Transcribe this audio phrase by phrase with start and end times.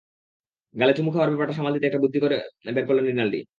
[0.75, 2.19] গালে চুমু খাওয়ার ব্যাপারটা সামাল দিতে একটা বুদ্ধি
[2.67, 3.41] বের করলেন রিনালডি।